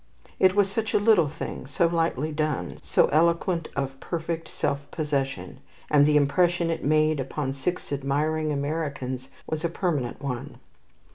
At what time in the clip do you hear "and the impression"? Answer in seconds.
5.91-6.71